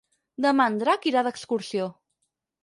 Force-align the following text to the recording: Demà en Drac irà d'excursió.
Demà 0.45 0.65
en 0.71 0.79
Drac 0.83 1.05
irà 1.11 1.23
d'excursió. 1.29 1.91